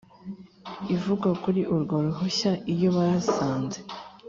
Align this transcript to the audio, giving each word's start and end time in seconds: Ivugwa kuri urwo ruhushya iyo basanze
Ivugwa 0.95 1.29
kuri 1.43 1.61
urwo 1.73 1.95
ruhushya 2.05 2.51
iyo 2.73 2.89
basanze 2.97 3.79